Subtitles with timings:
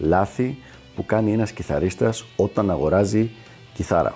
[0.00, 0.58] λάθη
[0.96, 3.30] που κάνει ένας κιθαρίστας όταν αγοράζει
[3.74, 4.14] κιθάρα.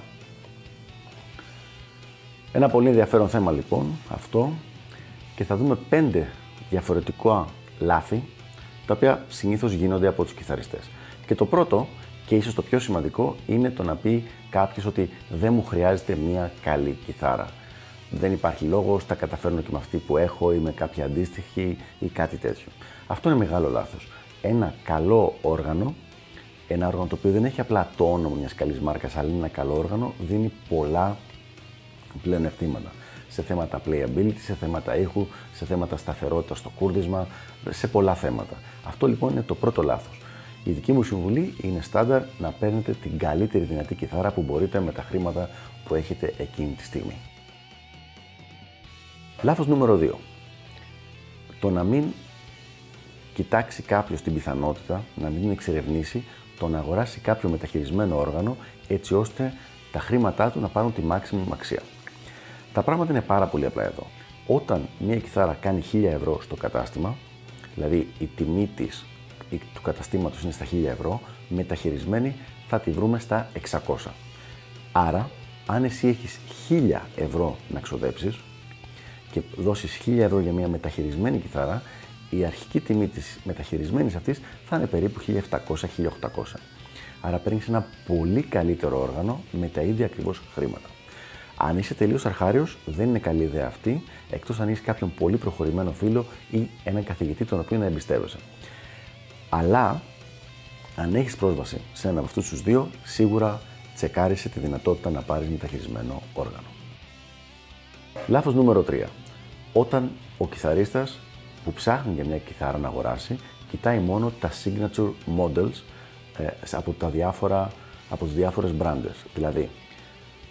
[2.52, 4.52] Ένα πολύ ενδιαφέρον θέμα λοιπόν αυτό
[5.37, 6.29] και θα δούμε πέντε
[6.70, 7.47] διαφορετικά
[7.79, 8.23] λάθη
[8.87, 10.91] τα οποία συνήθως γίνονται από τους κιθαριστές.
[11.27, 11.88] Και το πρώτο
[12.27, 16.52] και ίσως το πιο σημαντικό είναι το να πει κάποιος ότι δεν μου χρειάζεται μια
[16.62, 17.48] καλή κιθάρα.
[18.10, 22.07] Δεν υπάρχει λόγος, τα καταφέρνω και με αυτή που έχω ή με κάποια αντίστοιχη ή
[22.07, 22.66] κάτι τέτοιο.
[23.07, 24.09] Αυτό είναι μεγάλο λάθος.
[24.46, 25.95] Ένα καλό όργανο,
[26.68, 29.48] ένα όργανο το οποίο δεν έχει απλά το όνομα μιας καλής μάρκας, αλλά είναι ένα
[29.48, 31.16] καλό όργανο, δίνει πολλά
[32.23, 32.92] πλέον ευθύματα
[33.28, 37.26] σε θέματα playability, σε θέματα ήχου, σε θέματα σταθερότητας στο κούρδισμα,
[37.70, 38.56] σε πολλά θέματα.
[38.84, 40.20] Αυτό λοιπόν είναι το πρώτο λάθος.
[40.64, 44.92] Η δική μου συμβουλή είναι στάνταρ να παίρνετε την καλύτερη δυνατή κιθάρα που μπορείτε με
[44.92, 45.51] τα χρήματα
[45.84, 47.16] που έχετε εκείνη τη στιγμή.
[49.42, 50.10] Λάθος νούμερο 2.
[51.60, 52.04] Το να μην
[53.35, 56.24] κοιτάξει κάποιος την πιθανότητα, να μην εξερευνήσει
[56.59, 58.57] το να αγοράσει κάποιο μεταχειρισμένο όργανο
[58.88, 59.52] έτσι ώστε
[59.93, 61.82] τα χρήματά του να πάρουν τη maximum αξία.
[62.73, 64.06] Τα πράγματα είναι πάρα πολύ απλά εδώ.
[64.47, 67.16] Όταν μια κιθάρα κάνει 1000 ευρώ στο κατάστημα,
[67.75, 69.04] δηλαδή η τιμή της
[69.75, 72.34] του καταστήματος είναι στα 1000 ευρώ, μεταχειρισμένη
[72.69, 74.10] θα τη βρούμε στα 600.
[74.93, 75.31] Άρα,
[75.66, 76.38] αν εσύ έχεις
[76.69, 78.38] 1000 ευρώ να ξοδέψεις
[79.31, 81.82] και δώσεις 1000 ευρώ για μια μεταχειρισμένη κιθάρα,
[82.37, 86.58] η αρχική τιμή της μεταχειρισμένης αυτής θα είναι περίπου 1700-1800.
[87.20, 90.88] Άρα παίρνεις ένα πολύ καλύτερο όργανο με τα ίδια ακριβώς χρήματα.
[91.56, 95.92] Αν είσαι τελείως αρχάριος, δεν είναι καλή ιδέα αυτή, εκτός αν έχει κάποιον πολύ προχωρημένο
[95.92, 98.38] φίλο ή έναν καθηγητή τον οποίο να εμπιστεύεσαι.
[99.48, 100.03] Αλλά,
[100.97, 103.60] αν έχεις πρόσβαση σε ένα από αυτούς τους δύο, σίγουρα
[103.94, 106.66] τσεκάρισε τη δυνατότητα να πάρεις μεταχειρισμένο όργανο.
[108.26, 109.08] Λάθος νούμερο 3.
[109.72, 111.19] Όταν ο κιθαρίστας
[111.64, 113.38] που ψάχνει για μια κιθάρα να αγοράσει,
[113.70, 115.82] κοιτάει μόνο τα signature models
[116.38, 117.70] ε, από, τα διάφορα,
[118.10, 119.25] από τις διάφορες μπράντες.
[119.34, 119.69] Δηλαδή,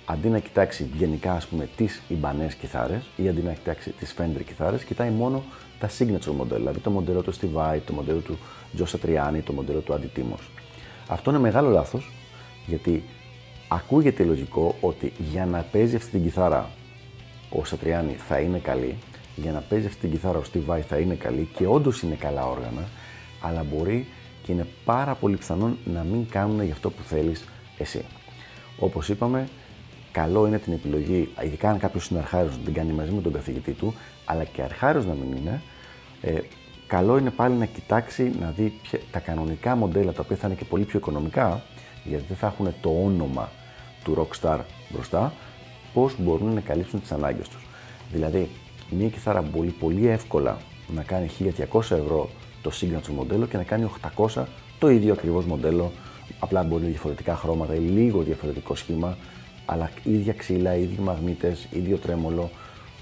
[0.06, 4.44] αντί να κοιτάξει γενικά ας πούμε τις Ibanez κιθάρες ή αντί να κοιτάξει τις Fender
[4.46, 5.44] κιθάρες, κοιτάει μόνο
[5.80, 8.38] τα signature model, δηλαδή το μοντέλο του Steve Vai, το μοντέλο του
[8.78, 10.42] Joe Satriani, το μοντέλο του Andy Timos.
[11.08, 12.12] Αυτό είναι μεγάλο λάθος,
[12.66, 13.04] γιατί
[13.68, 16.70] ακούγεται λογικό ότι για να παίζει αυτή την κιθάρα
[17.50, 18.98] ο Satriani θα είναι καλή,
[19.36, 22.16] για να παίζει αυτή την κιθάρα ο Steve Vai θα είναι καλή και όντως είναι
[22.16, 22.88] καλά όργανα,
[23.42, 24.08] αλλά μπορεί
[24.44, 27.46] και είναι πάρα πολύ πιθανόν να μην κάνουν γι' αυτό που θέλεις
[27.78, 28.06] εσύ.
[28.80, 29.48] Όπως είπαμε,
[30.12, 33.34] καλό είναι την επιλογή, ειδικά αν κάποιος είναι αρχάριος, να την κάνει μαζί με τον
[33.34, 33.94] καθηγητή του,
[34.26, 35.62] αλλά και αρχάριος να μην είναι,
[36.22, 36.40] ε,
[36.88, 38.74] καλό είναι πάλι να κοιτάξει να δει
[39.12, 41.64] τα κανονικά μοντέλα τα οποία θα είναι και πολύ πιο οικονομικά,
[42.04, 43.50] γιατί δεν θα έχουν το όνομα
[44.04, 45.34] του Rockstar μπροστά,
[45.94, 47.66] πώς μπορούν να καλύψουν τις ανάγκες τους.
[48.12, 48.50] Δηλαδή,
[48.90, 50.58] μια κιθάρα μπορεί πολύ εύκολα
[50.96, 51.30] να κάνει
[51.72, 52.30] 1200 ευρώ
[52.62, 54.44] το signature μοντέλο και να κάνει 800
[54.80, 55.92] το ίδιο ακριβώς μοντέλο,
[56.40, 59.18] απλά μπορεί διαφορετικά χρώματα ή λίγο διαφορετικό σχήμα,
[59.66, 62.50] αλλά ίδια ξύλα, ίδιοι μαγνήτες, ίδιο τρέμολο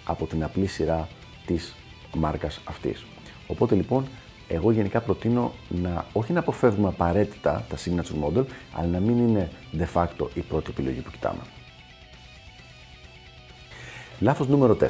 [0.05, 1.07] από την απλή σειρά
[1.45, 1.75] της
[2.15, 3.05] μάρκας αυτής.
[3.47, 4.05] Οπότε λοιπόν,
[4.47, 9.49] εγώ γενικά προτείνω να όχι να αποφεύγουμε απαραίτητα τα signature model, αλλά να μην είναι
[9.77, 11.41] de facto η πρώτη επιλογή που κοιτάμε.
[14.19, 14.85] Λάθος νούμερο 4.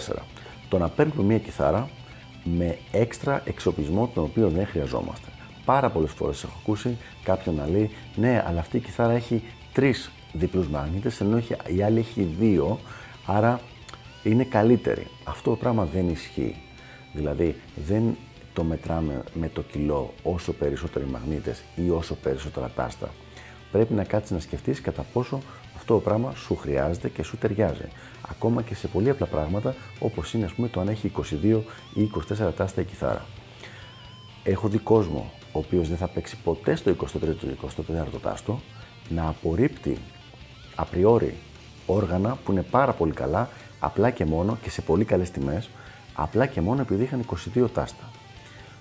[0.71, 1.89] Το να παίρνουμε μια κιθάρα
[2.43, 5.27] με έξτρα εξοπλισμό τον οποίο δεν χρειαζόμαστε.
[5.65, 9.43] Πάρα πολλές φορές έχω ακούσει κάποιον να λέει: Ναι, αλλά αυτή η κιθάρα έχει
[9.73, 11.41] τρεις διπλούς μαγνήτες, ενώ
[11.77, 12.79] η άλλη έχει δύο,
[13.25, 13.59] άρα
[14.23, 15.07] είναι καλύτερη.
[15.23, 16.55] Αυτό το πράγμα δεν ισχύει.
[17.13, 17.55] Δηλαδή,
[17.87, 18.17] δεν
[18.53, 23.09] το μετράμε με το κιλό όσο περισσότεροι μαγνήτες ή όσο περισσότερα τάστα.
[23.71, 25.39] Πρέπει να κάτσεις να σκεφτείς κατά πόσο
[25.81, 27.87] αυτό το πράγμα σου χρειάζεται και σου ταιριάζει.
[28.29, 31.11] Ακόμα και σε πολύ απλά πράγματα, όπως είναι ας πούμε το αν έχει
[31.43, 31.61] 22
[31.93, 33.25] ή 24 τάστα η κιθάρα.
[34.43, 37.57] Έχω δει κόσμο ο οποίος δεν θα παίξει ποτέ στο 23ο ή
[37.89, 38.59] 24ο τάστο,
[39.09, 39.97] να απορρίπτει
[40.75, 41.35] απριόρι
[41.85, 43.49] όργανα που είναι πάρα πολύ καλά,
[43.79, 45.69] απλά και μόνο και σε πολύ καλές τιμές,
[46.13, 47.25] απλά και μόνο επειδή είχαν
[47.55, 48.03] 22 τάστα.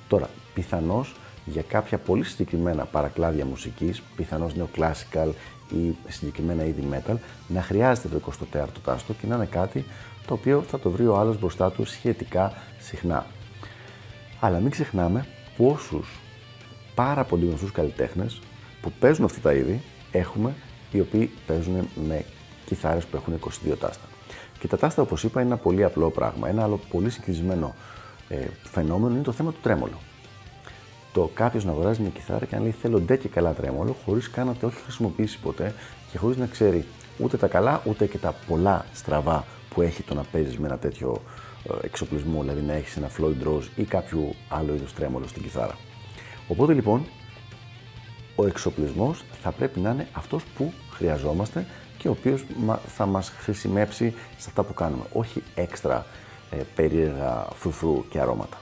[0.08, 1.14] Τώρα, πιθανώς
[1.44, 5.32] για κάποια πολύ συγκεκριμένα παρακλάδια μουσικής, πιθανώς νεοκλάσικαλ
[5.70, 7.17] ή συγκεκριμένα είδη metal,
[7.49, 9.84] να χρειάζεται το 24ο τάστο και να είναι κάτι
[10.26, 13.26] το οποίο θα το βρει ο άλλος μπροστά του σχετικά συχνά.
[14.40, 15.26] Αλλά μην ξεχνάμε
[15.56, 16.19] πόσους
[16.94, 18.40] πάρα πολύ γνωστούς καλλιτέχνες
[18.81, 19.82] που παίζουν αυτά τα είδη,
[20.12, 20.55] έχουμε
[20.93, 22.25] οι οποίοι παίζουν με
[22.66, 23.34] κιθάρες που έχουν
[23.70, 24.05] 22 τάστα.
[24.58, 26.49] Και τα τάστα, όπως είπα, είναι ένα πολύ απλό πράγμα.
[26.49, 27.75] Ένα άλλο πολύ συγκεκριμένο
[28.28, 29.99] ε, φαινόμενο είναι το θέμα του τρέμολο.
[31.12, 34.30] Το κάποιος να αγοράζει μια κιθάρα και να λέει θέλω ντε και καλά τρέμολο, χωρίς
[34.30, 35.74] καν να το έχει χρησιμοποιήσει ποτέ
[36.12, 36.84] και χωρίς να ξέρει
[37.18, 40.78] ούτε τα καλά ούτε και τα πολλά στραβά που έχει το να παίζεις με ένα
[40.78, 41.22] τέτοιο
[41.64, 45.76] ε, εξοπλισμό, δηλαδή να έχεις ένα Floyd Rose ή κάποιο άλλο είδος τρέμολο στην κιθάρα.
[46.48, 47.06] Οπότε λοιπόν,
[48.36, 51.66] ο εξοπλισμός θα πρέπει να είναι αυτός που χρειαζόμαστε
[51.98, 52.44] και ο οποίος
[52.86, 55.02] θα μας χρησιμεύσει σε αυτά που κάνουμε.
[55.12, 56.06] Όχι έξτρα
[56.50, 58.58] ε, περίεργα φρουφρού και αρώματα.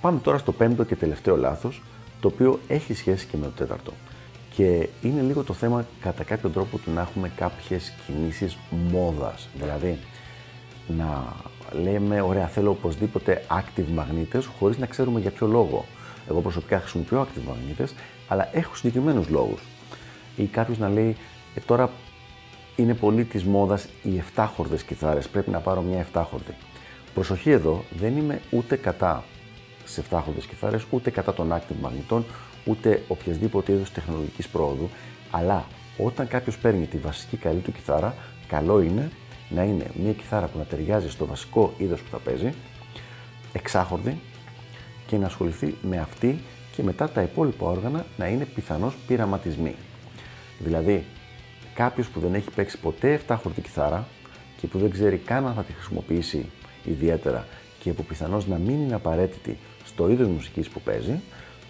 [0.00, 1.82] Πάμε τώρα στο πέμπτο και τελευταίο λάθος,
[2.20, 3.92] το οποίο έχει σχέση και με το τέταρτο.
[4.54, 9.48] Και είναι λίγο το θέμα κατά κάποιο τρόπο του να έχουμε κάποιες κινήσεις μόδας.
[9.58, 9.98] Δηλαδή,
[10.86, 11.24] να
[11.82, 15.84] λέμε, ωραία, θέλω οπωσδήποτε active μαγνήτες, χωρίς να ξέρουμε για ποιο λόγο.
[16.28, 17.94] Εγώ προσωπικά χρησιμοποιώ active μαγνήτες,
[18.28, 19.60] αλλά έχω συγκεκριμένους λόγους.
[20.36, 21.16] Ή κάποιος να λέει,
[21.54, 21.90] ε, τώρα
[22.76, 26.54] είναι πολύ της μόδας οι 7χορδες κιθάρες, πρέπει να πάρω μια 7χορδη.
[27.14, 29.24] Προσοχή εδώ, δεν είμαι ούτε κατά
[29.86, 32.24] σε 7χορδες κιθάρες, ούτε κατά των active μαγνητών,
[32.64, 34.90] ούτε οποιασδήποτε είδου τεχνολογικής πρόοδου,
[35.30, 35.64] αλλά
[35.98, 38.14] όταν κάποιος παίρνει τη βασική καλή του κιθάρα,
[38.48, 39.10] καλό είναι
[39.48, 42.52] να είναι μια κιθάρα που να ταιριάζει στο βασικό είδος που θα παίζει,
[43.52, 44.20] εξάχορδη
[45.06, 46.38] και να ασχοληθεί με αυτή
[46.76, 49.74] και μετά τα υπόλοιπα όργανα να είναι πιθανώς πειραματισμοί.
[50.58, 51.04] Δηλαδή,
[51.74, 54.06] κάποιος που δεν έχει παίξει ποτέ 7χορδη κιθάρα
[54.60, 56.46] και που δεν ξέρει καν αν θα τη χρησιμοποιήσει
[56.84, 57.46] ιδιαίτερα
[57.78, 61.20] και που πιθανώς να μην είναι απαραίτητη στο είδος μουσικής που παίζει,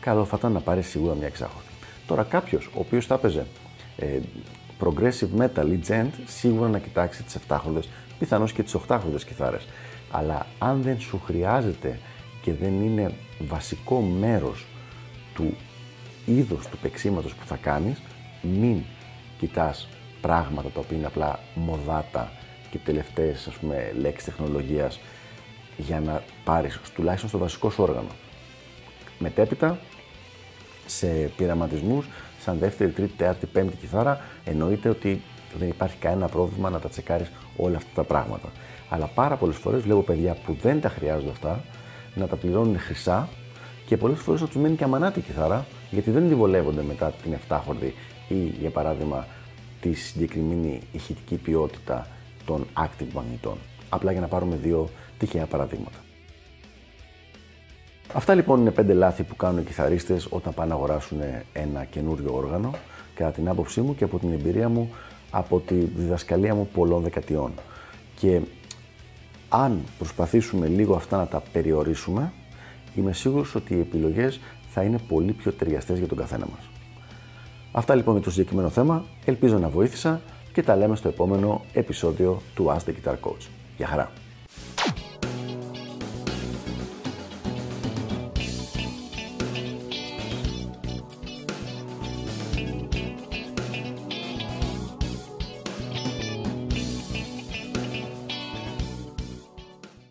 [0.00, 1.68] καλό θα ήταν να πάρει σίγουρα μια εξάχορδη.
[2.06, 3.46] Τώρα κάποιος ο οποίος θα έπαιζε
[3.96, 4.18] ε,
[4.80, 7.80] progressive metal ή gent, σίγουρα να κοιτάξει τις 7χορδε,
[8.18, 9.66] πιθανώς και τις 8χορδε κιθάρες.
[10.10, 11.98] Αλλά αν δεν σου χρειάζεται
[12.42, 14.66] και δεν είναι βασικό μέρος
[15.34, 15.56] του
[16.26, 18.02] είδους του παίξήματος που θα κάνεις,
[18.42, 18.82] μην
[19.38, 19.88] κοιτάς
[20.20, 22.32] πράγματα τα οποία είναι απλά μοδάτα
[22.70, 25.00] και τελευταίες ας πούμε, λέξεις τεχνολογίας
[25.76, 28.08] για να πάρεις τουλάχιστον στο βασικό σου όργανο.
[29.18, 29.78] Μετέπειτα,
[30.86, 31.06] σε
[31.36, 32.06] πειραματισμούς,
[32.40, 35.22] σαν δεύτερη, τρίτη, τέταρτη, πέμπτη κιθάρα, εννοείται ότι
[35.58, 38.48] δεν υπάρχει κανένα πρόβλημα να τα τσεκάρεις όλα αυτά τα πράγματα.
[38.88, 41.64] Αλλά πάρα πολλές φορές βλέπω παιδιά που δεν τα χρειάζονται αυτά,
[42.14, 43.28] να τα πληρώνουν χρυσά
[43.86, 47.92] και πολλές φορές να τους μένει και αμανάτη κιθάρα, γιατί δεν τη μετά την 7χορδη
[48.28, 49.26] ή για παράδειγμα
[49.80, 52.06] τη συγκεκριμένη ηχητική ποιότητα
[52.44, 53.58] των active μαγνητών.
[53.88, 54.88] Απλά για να πάρουμε δύο
[55.18, 55.98] τυχαία παραδείγματα.
[58.12, 61.18] Αυτά λοιπόν είναι πέντε λάθη που κάνουν οι κιθαρίστες όταν πάνε να αγοράσουν
[61.52, 62.70] ένα καινούριο όργανο
[63.14, 64.90] κατά την άποψή μου και από την εμπειρία μου
[65.30, 67.52] από τη διδασκαλία μου πολλών δεκατιών.
[68.14, 68.40] Και
[69.48, 72.32] αν προσπαθήσουμε λίγο αυτά να τα περιορίσουμε,
[72.94, 76.68] είμαι σίγουρος ότι οι επιλογές θα είναι πολύ πιο ταιριαστές για τον καθένα μας.
[77.72, 79.04] Αυτά λοιπόν για το συγκεκριμένο θέμα.
[79.24, 80.20] Ελπίζω να βοήθησα
[80.52, 83.46] και τα λέμε στο επόμενο επεισόδιο του Ask the Guitar Coach.
[83.76, 84.10] Γεια χαρά!